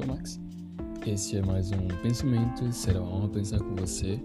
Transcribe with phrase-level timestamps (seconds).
[0.00, 0.40] sou o Max.
[1.06, 4.20] Esse é mais um Pensamento e será uma honra pensar com você.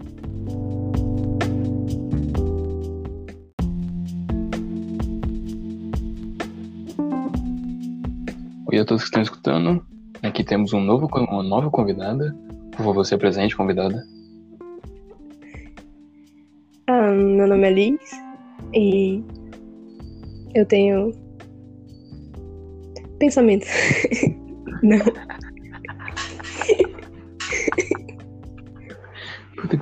[8.66, 9.84] Oi a todos que estão escutando.
[10.22, 12.34] Aqui temos um novo, uma nova convidada.
[12.70, 14.06] Por favor, você presente, convidada.
[16.88, 18.00] Ah, meu nome é Liz
[18.74, 19.22] e
[20.54, 21.12] eu tenho
[23.18, 23.68] pensamentos.
[24.82, 25.25] Não.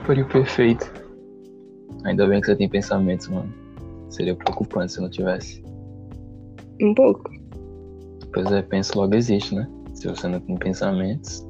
[0.04, 0.92] Pariu, perfeito.
[2.04, 3.52] Ainda bem que você tem pensamentos, mano.
[4.10, 5.64] Seria preocupante se não tivesse.
[6.80, 7.30] Um pouco.
[8.32, 9.68] Pois é, pensa logo existe, né?
[9.94, 11.46] Se você não tem pensamentos,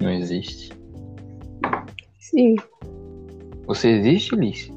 [0.00, 0.72] não existe.
[2.18, 2.56] Sim.
[3.66, 4.72] Você existe, Liz?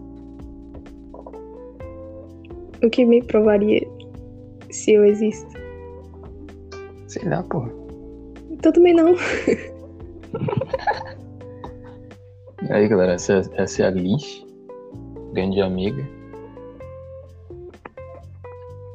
[2.84, 3.88] O que me provaria
[4.70, 5.48] se eu existo?
[7.08, 7.72] Sei lá, porra.
[8.52, 9.16] Então também não.
[12.70, 14.46] E aí, galera, essa, é- essa é a Liz,
[15.32, 16.06] grande amiga.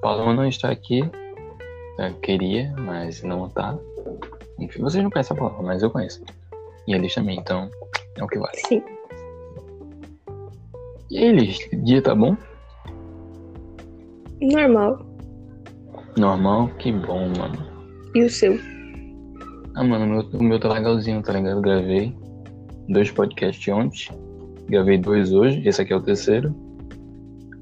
[0.03, 1.01] Paloma não está aqui.
[1.99, 3.79] Eu queria, mas não tá.
[4.59, 6.23] Enfim, vocês não conhecem a Paloma, mas eu conheço.
[6.87, 7.71] E a Liz também, então
[8.17, 8.57] é o que vale.
[8.67, 8.83] Sim.
[11.11, 12.37] E aí, Liz, dia tá bom?
[14.41, 14.99] Normal.
[16.19, 16.69] Normal?
[16.79, 17.73] Que bom, mano.
[18.15, 18.59] E o seu?
[19.75, 21.63] Ah, mano, o meu, o meu tá legalzinho, tá ligado?
[21.63, 22.15] Gravei
[22.93, 24.11] dois podcasts ontem.
[24.69, 26.55] Gravei dois hoje, esse aqui é o terceiro.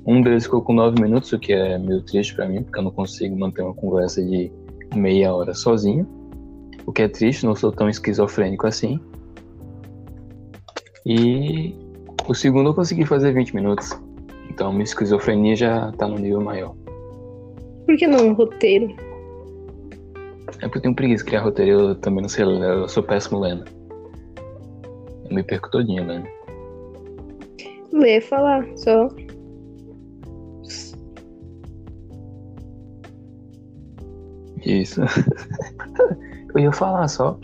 [0.06, 2.82] Um deles ficou com nove minutos, o que é meio triste pra mim, porque eu
[2.82, 4.50] não consigo manter uma conversa de
[4.94, 6.06] meia hora sozinho.
[6.86, 8.98] O que é triste, não sou tão esquizofrênico assim.
[11.06, 11.74] E
[12.26, 13.90] o segundo eu consegui fazer 20 minutos.
[14.48, 16.74] Então minha esquizofrenia já tá no nível maior.
[17.86, 18.94] Por que não um roteiro?
[20.58, 23.38] É porque eu tenho preguiça de criar roteiro, eu também não sei eu sou péssimo
[23.38, 23.79] lendo.
[25.30, 26.28] Me perco todinho lendo.
[27.92, 29.08] Ler, falar, só.
[34.64, 35.00] Isso.
[36.54, 37.38] eu ia falar só.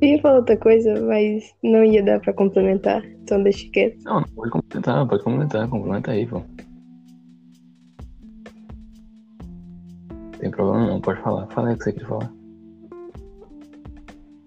[0.00, 4.02] Eu ia falar outra coisa, mas não ia dar pra complementar, então deixa quieto.
[4.04, 6.42] Não, não pode complementar, pode complementar, complementa aí, pô.
[10.38, 11.46] Tem problema não, pode falar.
[11.48, 12.41] Fala aí o que você quer falar.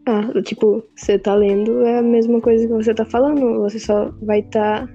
[0.07, 4.11] Ah, tipo, você tá lendo é a mesma coisa que você tá falando, você só
[4.21, 4.87] vai tá.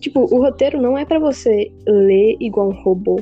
[0.00, 3.20] Tipo, o roteiro não é pra você ler igual um robô.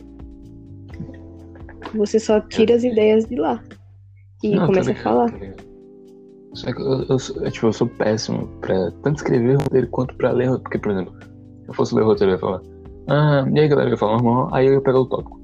[1.95, 3.63] Você só tira as ideias de lá
[4.43, 5.31] e Não, começa tá a falar.
[5.31, 5.63] tá ligado.
[6.55, 10.15] Só que eu, eu, sou- é, tipo, eu sou péssimo pra tanto escrever roteiro quanto
[10.17, 10.63] pra ler roteiro.
[10.63, 12.61] Porque, por exemplo, se eu fosse ler roteiro, eu ia falar,
[13.09, 15.41] ah, e aí galera, eu ia falar normal, aí eu ia pegar o tópico.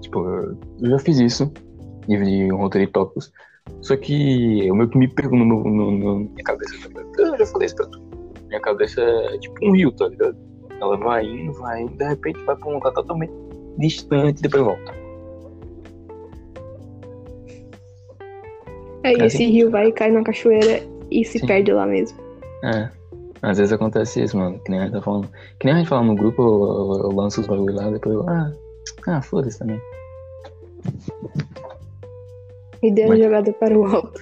[0.00, 1.52] Tipo, eu, eu já fiz isso,
[2.08, 3.30] dividir um roteiro em tópicos.
[3.82, 6.74] Só que eu meio que me pego no, no, no- minha cabeça.
[6.90, 7.00] tá?
[7.18, 8.02] Eu já falei isso pra tu.
[8.48, 10.36] Minha cabeça é tipo um rio, tá ligado?
[10.80, 13.32] Ela vai indo, vai indo, de repente vai pra um lugar totalmente
[13.78, 14.92] distante e depois volta.
[19.04, 19.50] Aí É esse assim.
[19.50, 21.46] rio vai, cai na cachoeira e se Sim.
[21.46, 22.18] perde lá mesmo.
[22.62, 22.88] É.
[23.42, 24.58] Às vezes acontece isso, mano.
[24.60, 25.28] Que nem a gente tá falando.
[25.58, 28.14] Que nem a gente fala no grupo, eu, eu- eu lanço os bagulho lá, depois
[28.14, 28.28] eu.
[28.28, 28.52] Ah,
[29.06, 29.80] ah foda-se também.
[32.84, 34.20] Ideia Mas- jogada para o alto.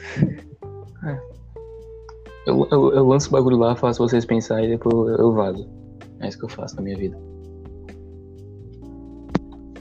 [2.46, 5.68] Eu, eu, eu lanço o bagulho lá, faço vocês pensarem e depois eu, vazo.
[6.20, 7.16] É isso que eu faço na minha vida.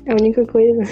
[0.05, 0.83] É a única coisa.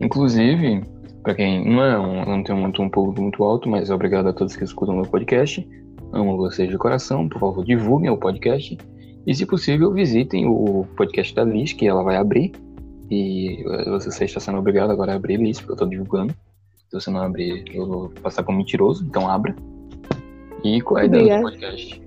[0.00, 0.82] Inclusive,
[1.22, 4.56] pra quem não é um, não muito um público muito alto, mas obrigado a todos
[4.56, 5.66] que escutam o meu podcast.
[6.12, 8.76] Amo vocês de coração, por favor, divulguem o podcast.
[9.26, 12.52] E se possível, visitem o podcast da Liz, que ela vai abrir.
[13.10, 16.32] E eh, você está sendo obrigado agora a abrir Liz, porque eu tô divulgando.
[16.88, 19.54] Se você não abrir, eu vou passar como mentiroso, então abra.
[20.62, 22.02] E qual é a ideia do podcast?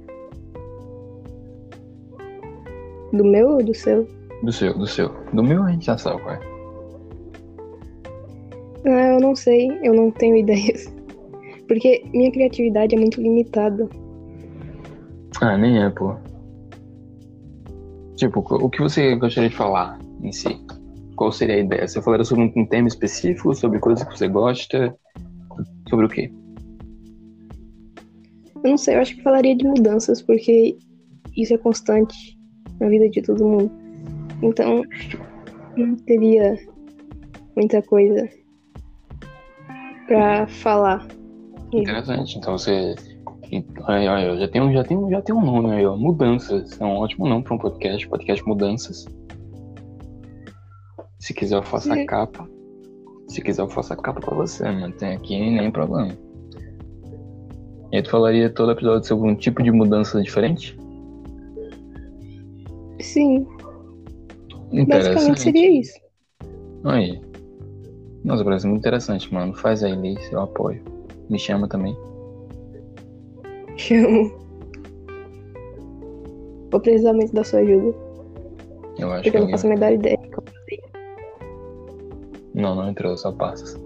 [3.11, 4.07] Do meu ou do seu?
[4.43, 5.09] Do seu, do seu.
[5.33, 6.39] Do meu a gente já sabe qual é.
[8.85, 10.93] Ah, eu não sei, eu não tenho ideias.
[11.67, 13.89] Porque minha criatividade é muito limitada.
[15.41, 16.15] Ah, nem é, pô.
[18.15, 20.59] Tipo, o que você gostaria de falar em si?
[21.15, 21.87] Qual seria a ideia?
[21.87, 24.95] Você falaria sobre um tema específico, sobre coisas que você gosta?
[25.89, 26.31] Sobre o quê?
[28.63, 30.77] Eu não sei, eu acho que falaria de mudanças, porque
[31.35, 32.15] isso é constante
[32.79, 33.71] na vida de todo mundo.
[34.41, 34.83] Então,
[35.77, 36.57] não teria
[37.55, 38.29] muita coisa
[40.07, 41.07] pra falar.
[41.73, 42.37] Interessante.
[42.37, 42.95] Então você.
[43.85, 45.95] Aí, ó, já tem, um, já, tem, um- já tem um nome aí, ó.
[45.95, 46.79] Mudanças.
[46.79, 48.07] É um ótimo nome para um podcast.
[48.07, 49.05] Podcast Mudanças.
[51.23, 52.05] Se quiser, eu faço a Sim.
[52.05, 52.45] capa.
[53.29, 56.11] Se quiser, eu faço a capa pra você, não tem aqui nem problema.
[57.93, 60.77] E aí tu falaria todo episódio sobre um tipo de mudança diferente?
[62.99, 63.47] Sim,
[64.89, 65.97] basicamente seria isso.
[66.83, 67.21] Aí.
[68.25, 69.53] Nossa, parece muito interessante, mano.
[69.53, 70.83] Faz aí, Liz, eu apoio.
[71.29, 71.95] Me chama também.
[73.77, 74.29] Chamo.
[76.69, 77.95] Vou precisar muito da sua ajuda.
[78.99, 80.22] Eu acho Porque que eu não faço a menor ideia.
[82.63, 83.77] Não, não entrou, só passas.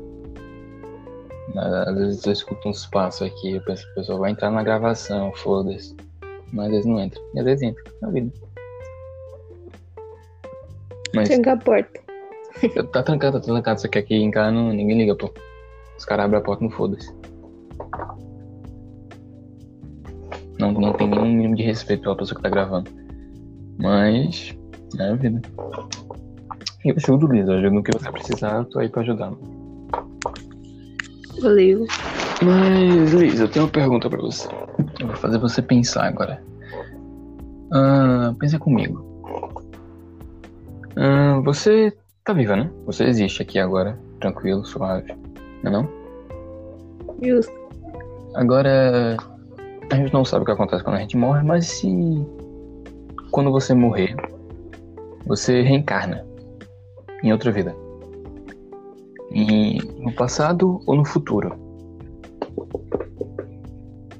[1.56, 4.62] Às vezes eu escuto uns passos aqui, eu penso que o pessoal vai entrar na
[4.62, 5.96] gravação, foda-se.
[6.54, 7.20] Mas às vezes não entra.
[7.34, 8.32] E às vezes entra, na vida.
[11.16, 12.00] Mas Tranca a porta.
[12.94, 13.82] tá trancado, tá trancado.
[13.82, 15.34] Só que aqui em casa não, ninguém liga, pô.
[15.98, 17.12] Os caras abrem a porta não foda-se.
[20.60, 22.92] Não, não tem nenhum mínimo de respeito pela pessoa que tá gravando.
[23.80, 24.56] Mas,
[25.00, 25.42] é a vida.
[26.88, 27.46] Eu ajudo, Liz.
[27.48, 29.34] Eu ajudo no que você precisar, eu tô aí pra ajudar.
[31.42, 31.86] Valeu.
[32.42, 34.48] Mas, Liz, eu tenho uma pergunta pra você.
[35.00, 36.42] Eu vou fazer você pensar agora.
[37.74, 39.06] Ah, pensa comigo.
[40.96, 41.94] Ah, você
[42.24, 42.72] tá viva, né?
[42.86, 45.14] Você existe aqui agora, tranquilo, suave.
[45.64, 45.90] Não é não?
[47.22, 47.54] Justo.
[48.34, 49.18] Agora,
[49.92, 51.90] a gente não sabe o que acontece quando a gente morre, mas se
[53.32, 54.16] quando você morrer,
[55.26, 56.27] você reencarna
[57.24, 57.76] em outra vida.
[59.32, 61.56] E no passado ou no futuro.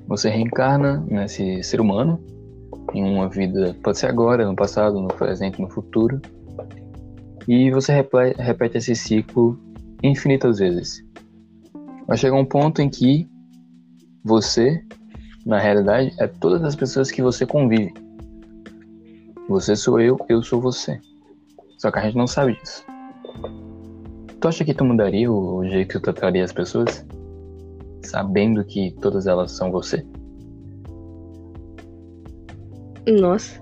[0.08, 2.20] Você reencarna nesse ser humano
[2.94, 6.22] em uma vida, pode ser agora, no passado, no presente, no futuro.
[7.48, 9.60] E você repete esse ciclo
[10.04, 11.04] infinitas vezes.
[12.08, 13.30] Vai chegar um ponto em que
[14.24, 14.82] você,
[15.46, 17.94] na realidade, é todas as pessoas que você convive.
[19.50, 21.00] Você sou eu, eu sou você.
[21.78, 22.86] Só que a gente não sabe disso.
[24.40, 27.06] Tu acha que tu mudaria o jeito que tu trataria as pessoas?
[28.04, 30.06] Sabendo que todas elas são você?
[33.20, 33.62] Nossa.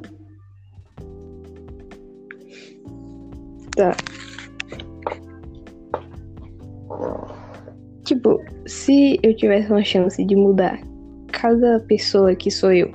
[3.76, 3.96] Tá.
[8.06, 10.80] Tipo, se eu tivesse uma chance de mudar
[11.32, 12.92] cada pessoa que sou eu,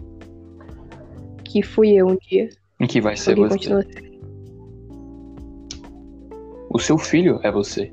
[1.45, 2.49] que fui eu um dia,
[2.89, 3.49] que vai ser você?
[3.49, 4.10] continua.
[6.81, 7.93] O seu filho é você.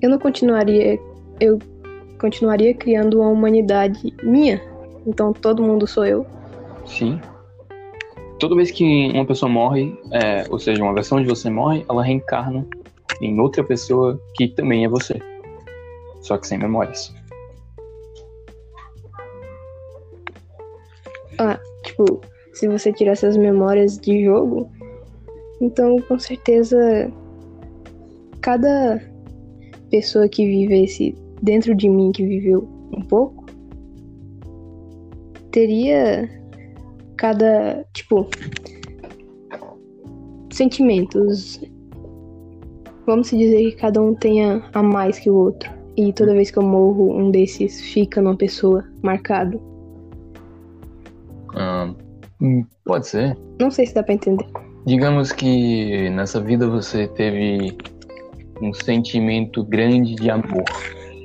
[0.00, 0.96] Eu não continuaria.
[1.40, 1.58] Eu
[2.20, 4.62] continuaria criando uma humanidade minha.
[5.04, 6.24] Então todo mundo sou eu.
[6.86, 7.20] Sim.
[8.38, 12.00] Toda vez que uma pessoa morre, é, ou seja, uma versão de você morre, ela
[12.00, 12.64] reencarna
[13.20, 15.20] em outra pessoa que também é você.
[16.20, 17.12] Só que sem memórias.
[21.40, 22.20] Ah, tipo,
[22.52, 24.70] se você tirar essas memórias de jogo,
[25.64, 27.10] então com certeza
[28.40, 29.00] cada
[29.90, 33.46] pessoa que vivesse dentro de mim, que viveu um pouco,
[35.50, 36.28] teria
[37.16, 38.28] cada, tipo,
[40.52, 41.60] sentimentos.
[43.06, 45.70] Vamos se dizer que cada um tenha a mais que o outro.
[45.96, 49.60] E toda vez que eu morro, um desses fica numa pessoa marcado.
[51.54, 51.94] Ah,
[52.40, 53.38] hum, pode ser.
[53.60, 54.46] Não sei se dá pra entender.
[54.86, 57.76] Digamos que nessa vida você teve
[58.60, 60.64] um sentimento grande de amor.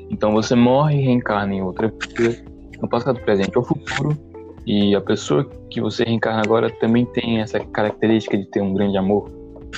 [0.09, 2.41] Então você morre e reencarna em outra vida,
[2.81, 4.17] no passado, presente ou futuro.
[4.65, 8.97] E a pessoa que você reencarna agora também tem essa característica de ter um grande
[8.97, 9.29] amor.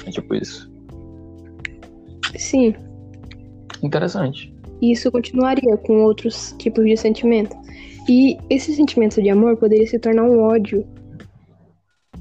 [0.06, 0.72] É tipo isso.
[2.38, 2.74] Sim,
[3.84, 4.54] Interessante.
[4.82, 7.56] e isso continuaria com outros tipos de sentimento.
[8.08, 10.86] E esse sentimento de amor poderia se tornar um ódio.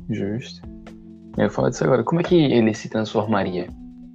[0.09, 0.70] Justo.
[1.37, 2.03] Eu falar disso agora.
[2.03, 3.69] Como é que ele se transformaria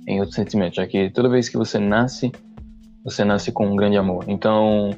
[0.08, 0.76] em outro sentimento?
[0.76, 2.32] Já que toda vez que você nasce,
[3.04, 4.26] você nasce com um grande amor.
[4.28, 4.92] Então,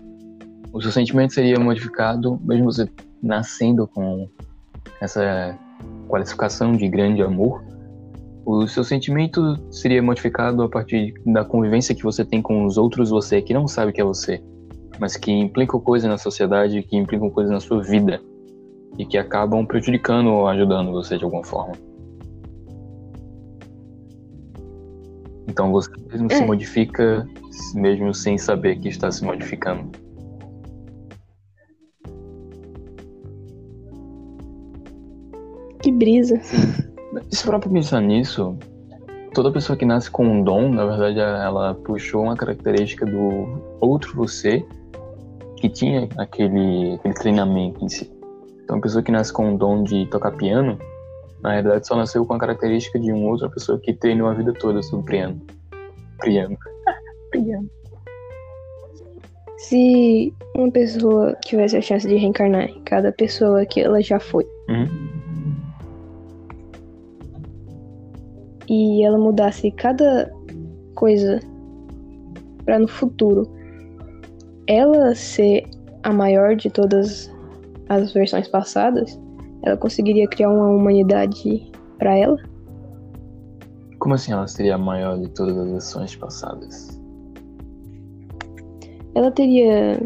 [0.72, 2.90] o seu sentimento seria modificado, mesmo você
[3.22, 4.28] nascendo com
[5.02, 5.58] essa
[6.08, 7.64] qualificação de grande amor.
[8.46, 13.10] O seu sentimento seria modificado a partir da convivência que você tem com os outros
[13.10, 14.42] você que não sabe que é você,
[15.00, 18.22] mas que implicam coisas na sociedade, que implicam coisas na sua vida
[18.98, 21.74] e que acabam prejudicando ou ajudando você de alguma forma.
[25.48, 26.46] Então você mesmo se É.
[26.46, 27.28] modifica
[27.74, 29.90] mesmo sem saber que está se modificando.
[35.82, 36.40] Que brisa.
[37.32, 38.58] Se for pra pensar nisso,
[39.34, 44.16] toda pessoa que nasce com um dom, na verdade, ela puxou uma característica do outro
[44.16, 44.66] você
[45.58, 48.12] que tinha aquele, aquele treinamento em si.
[48.64, 50.78] Então, a pessoa que nasce com um dom de tocar piano,
[51.42, 54.54] na realidade, só nasceu com a característica de uma outra pessoa que treinou a vida
[54.54, 55.42] toda sobre piano.
[56.20, 56.58] Priano.
[57.32, 57.70] Priano.
[59.58, 64.46] Se uma pessoa tivesse a chance de reencarnar em cada pessoa que ela já foi
[64.70, 65.08] Uhum.
[68.70, 70.32] e ela mudasse cada
[70.94, 71.40] coisa
[72.66, 73.50] pra no futuro
[74.68, 75.66] ela ser
[76.04, 77.32] a maior de todas
[77.88, 79.18] as versões passadas,
[79.68, 82.38] ela conseguiria criar uma humanidade pra ela?
[84.00, 87.00] Como assim ela seria a maior de todas as versões passadas?
[89.16, 90.00] Ela teria,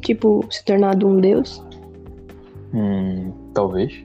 [0.00, 1.62] tipo, se tornado um deus?
[2.72, 4.02] Hum, talvez.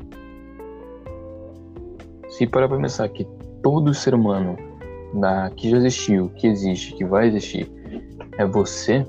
[2.30, 3.26] Se parar pra pensar que
[3.62, 4.58] todo ser humano
[5.14, 7.72] da, que já existiu, que existe, que vai existir,
[8.38, 9.06] é você.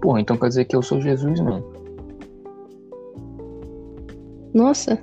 [0.00, 1.79] Porra, então quer dizer que eu sou Jesus, mano.
[4.52, 5.00] Nossa,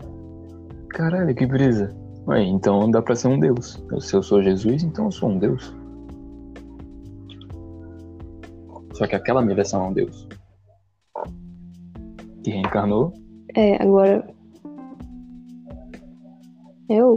[0.90, 1.96] Caralho, que brisa.
[2.28, 3.82] Ué, então dá pra ser um deus.
[4.00, 5.74] Se eu sou Jesus, então eu sou um deus.
[8.94, 10.28] Só que aquela minha versão é um deus.
[12.44, 13.14] Que reencarnou.
[13.56, 14.28] é, agora.
[16.90, 17.16] Eu?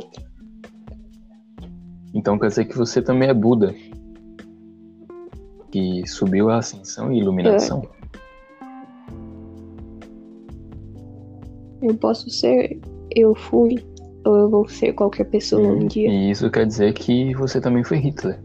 [2.13, 3.75] Então quer dizer que você também é Buda.
[5.71, 7.83] Que subiu a ascensão e iluminação.
[7.83, 8.00] Eu
[11.95, 12.79] posso ser.
[13.15, 13.79] Eu fui.
[14.25, 16.09] Ou eu vou ser qualquer pessoa um dia.
[16.09, 18.39] E isso quer dizer que você também foi Hitler.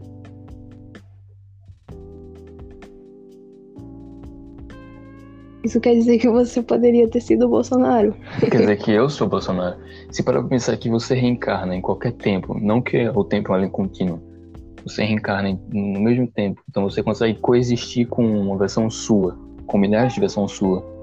[5.66, 8.14] Isso quer dizer que você poderia ter sido o Bolsonaro.
[8.38, 9.76] Quer dizer que eu sou Bolsonaro.
[10.12, 13.68] Se parar pra pensar que você reencarna em qualquer tempo, não que o tempo é
[13.68, 14.20] contínua,
[14.84, 20.14] você reencarna no mesmo tempo, então você consegue coexistir com uma versão sua, com milhares
[20.14, 20.95] de versões sua.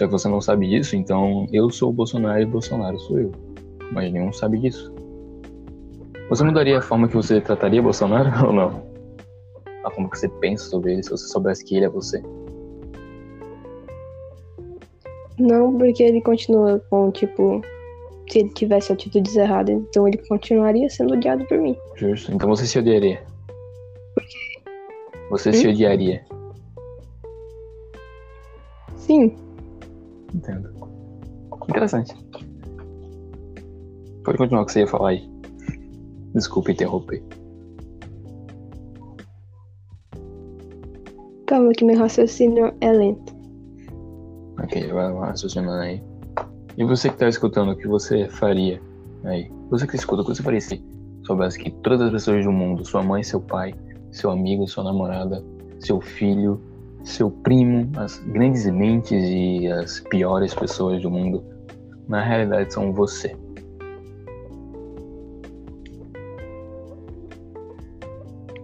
[0.00, 3.32] Só que você não sabe disso, então eu sou o Bolsonaro e Bolsonaro sou eu.
[3.92, 4.90] Mas nenhum sabe disso.
[6.30, 8.82] Você mudaria a forma que você trataria Bolsonaro ou não?
[9.84, 12.22] A forma que você pensa sobre ele, se você soubesse que ele é você?
[15.38, 17.60] Não, porque ele continua com, tipo.
[18.30, 21.76] Se ele tivesse atitudes erradas, então ele continuaria sendo odiado por mim.
[21.94, 22.32] Justo.
[22.32, 23.22] Então você se odiaria.
[25.28, 25.72] Você se Hum?
[25.72, 26.24] odiaria.
[28.96, 29.36] Sim,
[30.34, 30.70] Entendo.
[31.68, 32.14] Interessante.
[34.24, 35.30] Pode continuar o que você ia falar aí.
[36.34, 37.22] Desculpa interromper.
[41.50, 43.34] calma que meu raciocínio é lento.
[44.62, 46.00] Ok, vai lá raciocinando aí.
[46.78, 48.80] E você que tá escutando, o que você faria
[49.24, 49.50] aí?
[49.68, 50.80] Você que escuta, o que você faria se
[51.26, 53.74] soubesse que todas as pessoas do mundo, sua mãe, seu pai,
[54.12, 55.44] seu amigo, sua namorada,
[55.80, 56.62] seu filho,
[57.02, 61.42] seu primo, as grandes mentes e as piores pessoas do mundo,
[62.08, 63.34] na realidade são você.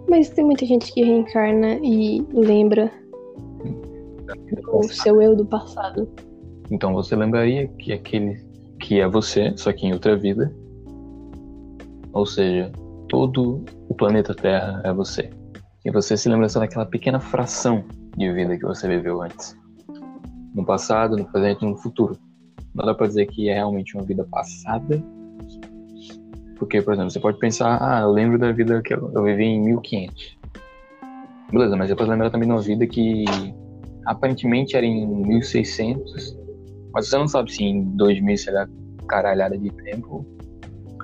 [0.09, 2.91] Mas tem muita gente que reencarna e lembra
[4.69, 6.09] o seu eu do passado.
[6.71, 8.37] Então você lembraria que aquele
[8.81, 10.53] que é você, só que em outra vida.
[12.13, 12.73] Ou seja,
[13.09, 15.31] todo o planeta Terra é você.
[15.85, 17.85] E você se lembra só daquela pequena fração
[18.17, 19.57] de vida que você viveu antes.
[20.55, 22.19] No passado, no presente e no futuro.
[22.75, 25.03] Não dá pra dizer que é realmente uma vida passada.
[26.59, 29.45] Porque, por exemplo, você pode pensar, ah, eu lembro da vida que eu, eu vivi
[29.45, 30.39] em 1500.
[31.53, 33.25] Beleza, mas você pode lembrar também de uma vida que
[34.07, 36.47] aparentemente era em 1600
[36.97, 38.67] mas você não sabe se em 2000, sei lá,
[39.07, 40.25] caralhada de tempo,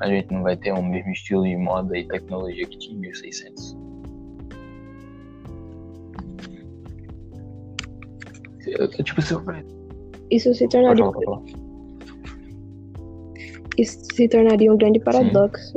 [0.01, 3.01] a gente não vai ter o mesmo estilo de moda e tecnologia que tinha em
[3.01, 3.77] 1600.
[8.67, 9.21] Eu tipo.
[10.31, 11.43] Isso se Pode tornaria, falar, pode falar.
[13.79, 15.75] isso se tornaria um grande paradoxo,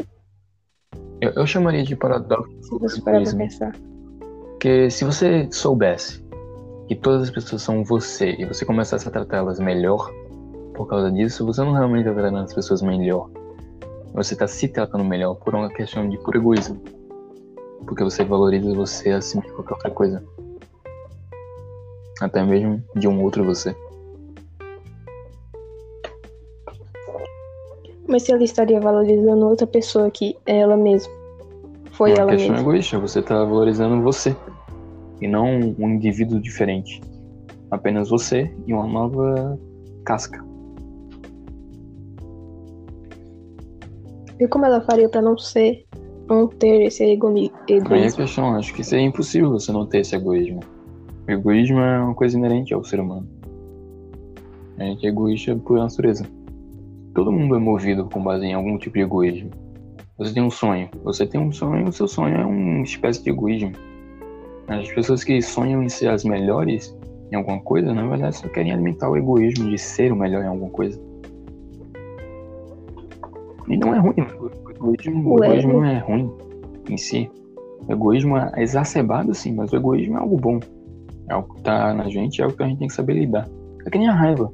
[1.21, 3.71] Eu, eu chamaria de paradoxo, se você parar pra pensar.
[4.51, 6.23] porque se você soubesse
[6.87, 10.11] que todas as pessoas são você e você começasse a tratá-las melhor
[10.75, 13.29] por causa disso, você não realmente está tratando as pessoas melhor.
[14.13, 16.81] Você está se tratando melhor por uma questão de puro egoísmo.
[17.87, 20.23] Porque você valoriza você acima de qualquer outra coisa.
[22.21, 23.75] Até mesmo de um outro você.
[28.07, 31.11] Mas se ela estaria valorizando outra pessoa que é ela mesma.
[31.91, 32.69] Foi uma ela questão mesma.
[32.69, 34.35] egoísta, você está valorizando você.
[35.21, 37.01] E não um indivíduo diferente.
[37.71, 39.57] Apenas você e uma nova
[40.05, 40.43] casca.
[44.39, 45.85] E como ela faria pra não ser,
[46.27, 48.17] não ter esse egoni- Aí a egoísmo?
[48.17, 50.59] questão, acho que seria impossível você não ter esse egoísmo.
[51.27, 53.27] O egoísmo é uma coisa inerente ao ser humano.
[54.77, 56.25] A gente é egoísta por natureza.
[57.15, 59.49] Todo mundo é movido com base em algum tipo de egoísmo.
[60.17, 60.87] Você tem um sonho.
[61.03, 63.71] Você tem um sonho, o seu sonho é uma espécie de egoísmo.
[64.67, 66.95] As pessoas que sonham em ser as melhores
[67.31, 70.47] em alguma coisa, na verdade, só querem alimentar o egoísmo de ser o melhor em
[70.47, 70.99] alguma coisa.
[73.67, 74.13] E não é ruim.
[74.79, 76.31] O egoísmo, o egoísmo não é ruim
[76.87, 77.31] em si.
[77.87, 80.59] O egoísmo é exacerbado, sim, mas o egoísmo é algo bom.
[81.29, 83.49] É algo que tá na gente, é algo que a gente tem que saber lidar.
[83.85, 84.51] É que nem a raiva.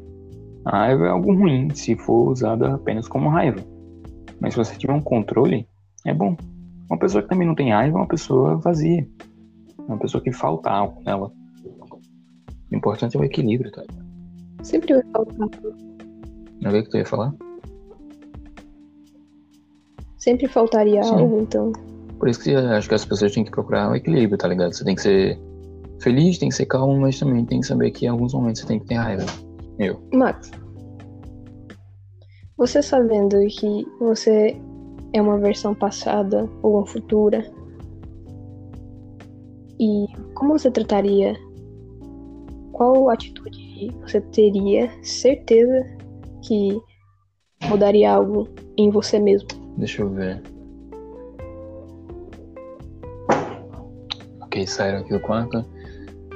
[0.66, 3.62] A raiva é algo ruim se for usada apenas como raiva.
[4.40, 5.68] Mas se você tiver um controle,
[6.06, 6.36] é bom.
[6.90, 9.08] Uma pessoa que também não tem raiva é uma pessoa vazia.
[9.80, 11.32] É uma pessoa que falta algo nela.
[12.72, 13.84] O importante é o equilíbrio, tá?
[14.64, 15.50] Sempre vai faltar.
[16.62, 17.34] Não é o que tu ia falar?
[20.18, 21.16] Sempre faltaria Sim.
[21.16, 21.72] algo, então.
[22.20, 24.74] Por isso que eu acho que as pessoas têm que procurar o equilíbrio, tá ligado?
[24.74, 25.40] Você tem que ser
[26.02, 28.68] feliz, tem que ser calmo, mas também tem que saber que em alguns momentos você
[28.68, 29.26] tem que ter raiva.
[29.80, 30.02] Eu.
[30.14, 30.52] Max,
[32.58, 34.58] você sabendo que você
[35.14, 37.44] é uma versão passada ou uma futura,
[39.80, 40.06] e
[40.36, 41.36] como você trataria?
[42.72, 45.84] Qual atitude você teria certeza
[46.44, 46.80] que
[47.68, 49.48] mudaria algo em você mesmo?
[49.78, 50.42] Deixa eu ver.
[54.42, 55.66] Ok, saíram aqui do quarto.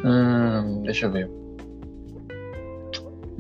[0.05, 1.29] Hum, deixa eu ver.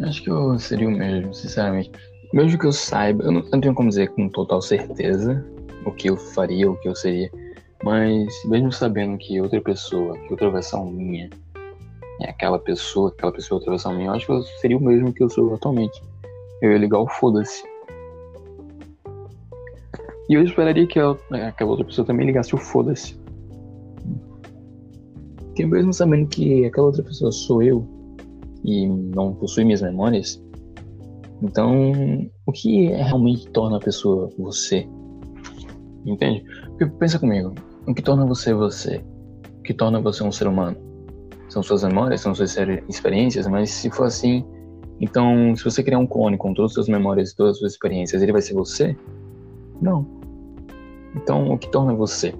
[0.01, 1.91] Acho que eu seria o mesmo, sinceramente.
[2.33, 5.45] Mesmo que eu saiba, eu não, eu não tenho como dizer com total certeza
[5.85, 7.31] o que eu faria, o que eu seria.
[7.83, 11.29] Mas mesmo sabendo que outra pessoa, que outra versão minha
[12.21, 15.13] é aquela pessoa, aquela pessoa outra versão minha, eu acho que eu seria o mesmo
[15.13, 16.01] que eu sou atualmente.
[16.61, 17.63] Eu ia ligar o foda-se.
[20.27, 21.15] E eu esperaria que a-
[21.47, 23.15] aquela outra pessoa também ligasse o foda-se.
[25.55, 27.87] Porque mesmo sabendo que aquela outra pessoa sou eu
[28.61, 30.43] e não possui minhas memórias,
[31.41, 34.85] então o que realmente torna a pessoa você?
[36.05, 36.43] Entende?
[36.71, 37.55] Porque pensa comigo,
[37.87, 39.01] o que torna você você?
[39.57, 40.75] O que torna você um ser humano?
[41.47, 42.57] São suas memórias, são suas
[42.89, 44.43] experiências, mas se for assim,
[44.99, 47.71] então se você criar um clone com todas as suas memórias e todas as suas
[47.71, 48.93] experiências, ele vai ser você?
[49.81, 50.05] Não.
[51.15, 52.35] Então, o que torna você?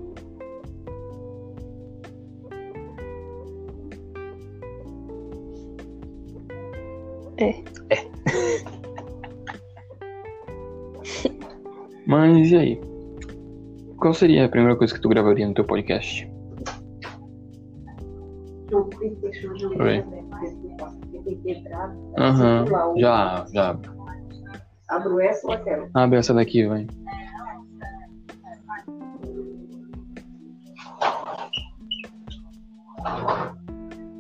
[7.37, 7.49] É.
[7.89, 8.05] É.
[12.07, 12.81] Mas e aí?
[13.97, 16.29] Qual seria a primeira coisa que tu gravaria no teu podcast?
[19.79, 20.03] Oi.
[22.17, 22.65] Aham,
[22.97, 23.79] já, já.
[24.89, 25.89] Abro essa ou aquela?
[25.93, 26.87] Abre essa daqui, vai.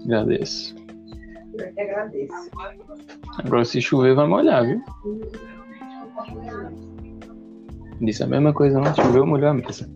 [0.05, 0.74] Agradeço.
[1.77, 2.33] Eu que agradeço.
[3.37, 4.81] Agora se chover vai molhar, viu?
[8.01, 9.89] Disse a mesma coisa não, choveu, molhou a mesa.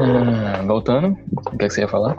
[0.00, 1.16] Hum, voltando,
[1.52, 2.16] o que, é que você ia falar?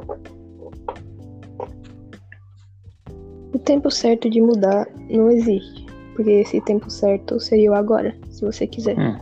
[3.53, 5.85] O tempo certo de mudar não existe.
[6.15, 8.97] Porque esse tempo certo seria o agora, se você quiser.
[8.99, 9.17] Hum.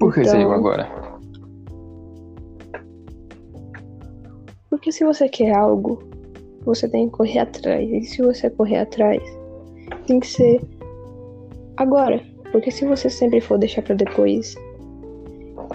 [0.00, 1.03] Por que Então- saiu agora?
[4.84, 5.98] Porque se você quer algo,
[6.66, 7.90] você tem que correr atrás.
[7.90, 9.22] E se você correr atrás,
[10.06, 10.60] tem que ser
[11.78, 12.20] agora.
[12.52, 14.54] Porque se você sempre for deixar pra depois,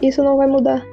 [0.03, 0.85] isso não vai mudar.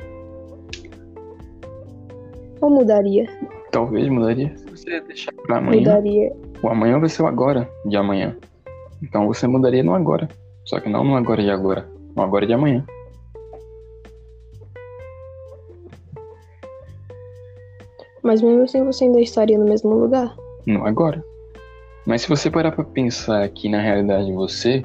[2.63, 3.29] Ou mudaria?
[3.71, 5.81] Talvez mudaria se você deixar pra amanhã.
[5.81, 6.33] Mudaria.
[6.63, 8.35] O amanhã vai ser o agora de amanhã.
[9.03, 10.27] Então você mudaria no agora.
[10.65, 11.87] Só que não no agora de agora.
[12.17, 12.83] No agora de amanhã.
[18.27, 20.35] Mas mesmo assim você ainda estaria no mesmo lugar.
[20.67, 21.25] No agora.
[22.05, 24.85] Mas se você parar pra pensar que na realidade você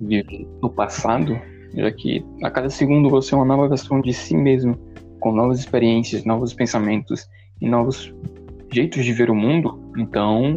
[0.00, 1.36] vive no passado,
[1.74, 4.78] já que a cada segundo você é uma nova versão de si mesmo,
[5.18, 7.28] com novas experiências, novos pensamentos
[7.60, 8.14] e novos
[8.72, 10.56] jeitos de ver o mundo, então,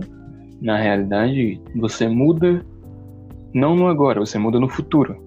[0.61, 2.63] na realidade, você muda
[3.51, 5.17] não no agora, você muda no futuro.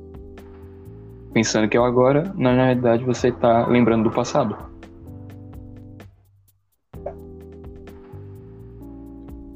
[1.32, 4.75] Pensando que é o agora, na realidade você tá lembrando do passado.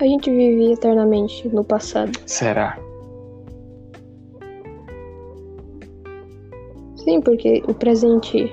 [0.01, 2.13] A gente vive eternamente no passado.
[2.27, 2.79] Será?
[6.97, 8.51] Sim, porque o presente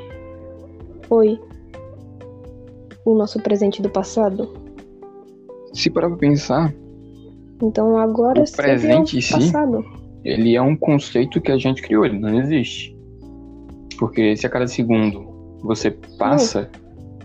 [1.07, 1.39] foi
[3.05, 4.53] o nosso presente do passado.
[5.73, 6.73] Se parar pra pensar,
[7.61, 9.31] Então agora O é o presente em si?
[9.33, 9.83] passado.
[10.23, 12.95] ele é um conceito que a gente criou, ele não existe.
[13.97, 15.25] Porque se a cada segundo
[15.63, 16.69] você passa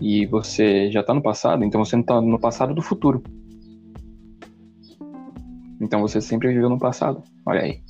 [0.01, 3.21] e você já tá no passado, então você não tá no passado do futuro.
[5.83, 7.21] Então você sempre viveu no passado.
[7.45, 7.81] Olha aí.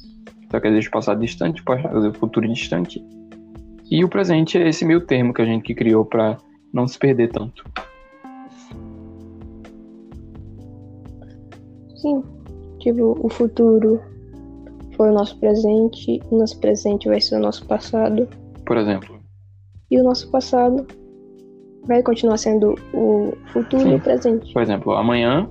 [0.49, 3.03] Só que existe o passado distante, o futuro distante.
[3.89, 6.37] E o presente é esse meio termo que a gente criou para
[6.73, 7.63] não se perder tanto.
[11.95, 12.23] Sim.
[12.79, 14.01] Tipo, o futuro
[14.97, 18.27] foi o nosso presente, o nosso presente vai ser o nosso passado.
[18.65, 19.19] Por exemplo,
[19.91, 20.85] E o nosso passado
[21.85, 23.91] vai continuar sendo o futuro Sim.
[23.91, 24.53] e o presente.
[24.53, 25.47] por exemplo, amanhã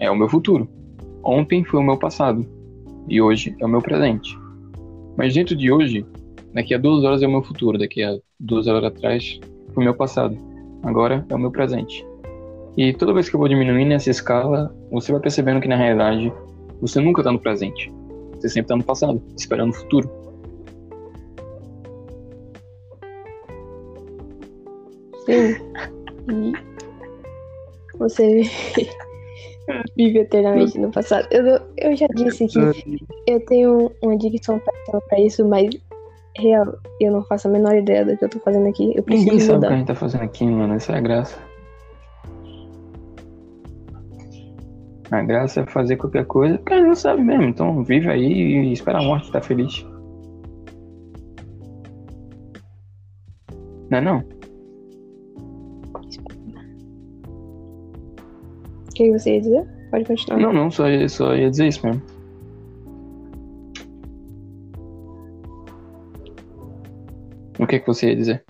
[0.00, 0.68] é o meu futuro.
[1.26, 2.46] Ontem foi o meu passado.
[3.08, 4.38] E hoje é o meu presente.
[5.16, 6.06] Mas dentro de hoje,
[6.54, 7.76] daqui a duas horas é o meu futuro.
[7.76, 9.40] Daqui a duas horas atrás
[9.74, 10.38] foi o meu passado.
[10.84, 12.06] Agora é o meu presente.
[12.76, 16.32] E toda vez que eu vou diminuindo essa escala, você vai percebendo que na realidade
[16.80, 17.92] você nunca tá no presente.
[18.36, 20.08] Você sempre tá no passado, esperando o futuro.
[25.24, 25.56] Sim.
[27.98, 28.42] Você
[29.96, 31.26] vive eternamente no passado.
[31.30, 32.58] Eu, eu já disse que
[33.26, 34.60] eu tenho uma dicção
[35.08, 35.70] pra isso, mas
[36.38, 38.92] real, eu não faço a menor ideia do que eu tô fazendo aqui.
[38.94, 40.74] Eu Ninguém preciso sabe o que a gente tá fazendo aqui, mano.
[40.74, 41.38] Essa é a graça.
[45.10, 47.44] A graça é fazer qualquer coisa, porque a gente não sabe mesmo.
[47.44, 49.86] Então vive aí e espera a morte, tá feliz.
[53.88, 54.35] Não é não?
[58.96, 59.64] Que você ia dizer?
[59.90, 60.40] Pode continuar.
[60.40, 62.02] Não, não, só, ia- só ia dizer isso mesmo.
[67.58, 68.44] O que, que você ia dizer?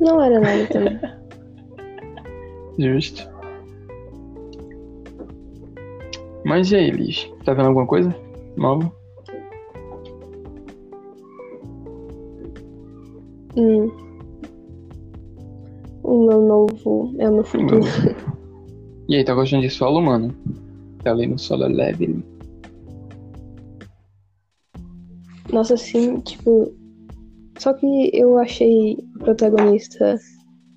[0.00, 0.98] Não era nada também.
[2.78, 3.30] Justo.
[6.44, 7.30] Mas e aí, Liz?
[7.44, 8.14] Tá vendo alguma coisa
[8.56, 8.90] nova?
[13.56, 13.90] Hum.
[17.18, 17.80] É o meu futuro.
[19.08, 20.34] E aí, tá gostando de solo, mano?
[21.02, 22.22] Tá ali no solo leve.
[25.52, 26.72] Nossa, assim, tipo.
[27.58, 30.18] Só que eu achei o protagonista.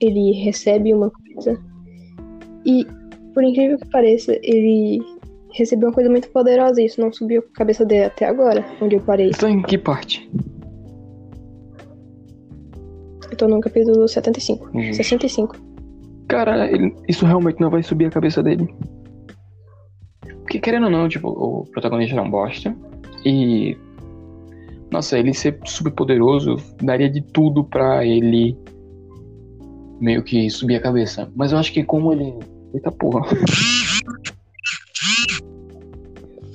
[0.01, 1.59] Ele recebe uma coisa.
[2.65, 2.85] E,
[3.33, 5.01] por incrível que pareça, ele
[5.53, 6.81] recebeu uma coisa muito poderosa.
[6.81, 9.31] E isso não subiu a cabeça dele até agora, onde eu parei.
[9.31, 10.29] Tá em que parte?
[13.31, 14.69] Eu tô no capítulo 75.
[14.73, 14.93] Uhum.
[14.93, 15.64] 65.
[16.27, 18.73] Cara, ele- isso realmente não vai subir a cabeça dele.
[20.41, 22.75] Porque querendo ou não, tipo, o protagonista era um bosta.
[23.25, 23.77] E.
[24.91, 28.57] Nossa, ele ser super poderoso daria de tudo pra ele
[29.99, 31.31] meio que subir a cabeça.
[31.35, 32.33] Mas eu acho que como ele.
[32.73, 33.25] Eita porra.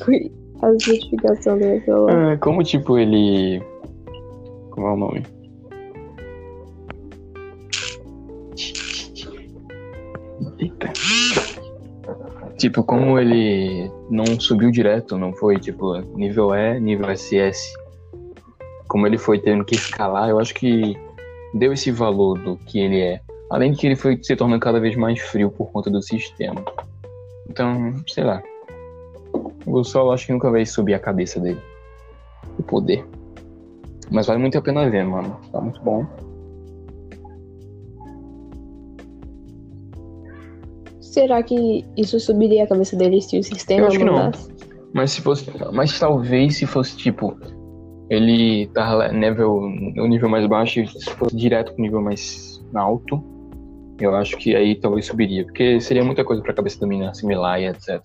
[0.05, 0.31] Fui
[0.63, 2.33] a justificação do meu celular.
[2.33, 3.61] Ah, como tipo ele.
[4.71, 5.23] Como é o nome?
[12.61, 17.73] Tipo, como ele não subiu direto, não foi tipo nível E, nível SS.
[18.87, 20.95] Como ele foi tendo que escalar, eu acho que
[21.55, 23.23] deu esse valor do que ele é.
[23.51, 26.63] Além de que ele foi se tornando cada vez mais frio por conta do sistema.
[27.49, 28.43] Então, sei lá.
[29.65, 31.63] O Sol acho que nunca vai subir a cabeça dele.
[32.59, 33.03] O poder.
[34.11, 35.41] Mas vale muito a pena ver, mano.
[35.51, 36.07] Tá muito bom.
[41.21, 44.31] Será que isso subiria a cabeça dele se o sistema Eu acho que não.
[44.95, 45.51] Mas se fosse.
[45.71, 47.39] Mas talvez se fosse tipo.
[48.09, 49.61] Ele tá nível,
[49.97, 53.23] no nível mais baixo e se fosse direto pro nível mais alto.
[54.01, 55.45] Eu acho que aí talvez subiria.
[55.45, 58.01] Porque seria muita coisa pra cabeça da mina assimilar e etc.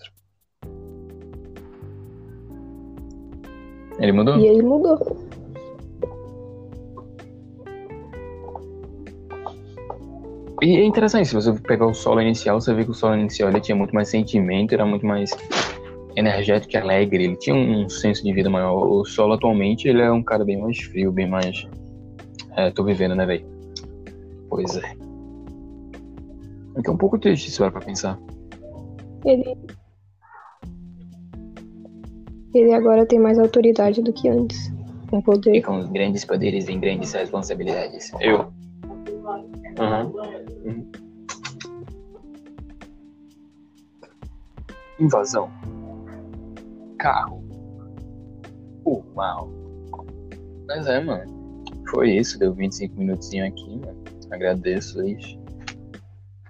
[3.97, 4.37] Ele mudou?
[4.37, 5.24] E ele mudou.
[10.61, 13.49] E é interessante, se você pegar o solo inicial, você vê que o solo inicial
[13.49, 15.31] ele tinha muito mais sentimento, era muito mais
[16.15, 18.73] energético e alegre, ele tinha um senso de vida maior.
[18.73, 21.67] O solo atualmente, ele é um cara bem mais frio, bem mais...
[22.55, 23.45] É, tô vivendo, né, velho?
[24.49, 24.93] Pois é.
[26.77, 28.17] É que é um pouco triste se parar pra pensar.
[29.25, 29.57] Ele.
[32.53, 34.73] Ele agora tem mais autoridade do que antes.
[35.09, 35.61] Com E poder.
[35.61, 38.11] com os grandes poderes vem grandes responsabilidades.
[38.21, 38.47] Eu.
[39.77, 40.05] Aham.
[40.05, 40.44] Uhum.
[44.99, 45.49] Invasão.
[46.97, 47.43] Carro.
[48.85, 49.49] Uau.
[50.67, 51.35] Mas é, mano.
[51.89, 54.03] Foi isso, deu 25 minutinhos aqui, mano.
[54.31, 55.37] Agradeço isso.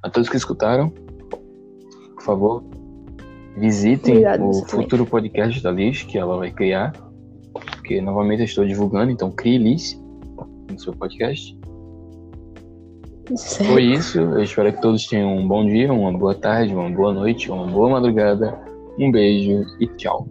[0.01, 2.63] A todos que escutaram, por favor,
[3.57, 4.83] visitem Obrigado, o você também.
[4.85, 6.93] futuro podcast da Liz, que ela vai criar.
[7.53, 10.01] Porque novamente eu estou divulgando, então crie Liz
[10.71, 11.54] no seu podcast.
[13.33, 13.71] Certo.
[13.71, 14.19] Foi isso.
[14.19, 17.65] Eu espero que todos tenham um bom dia, uma boa tarde, uma boa noite, uma
[17.65, 18.59] boa madrugada.
[18.99, 20.27] Um beijo e tchau.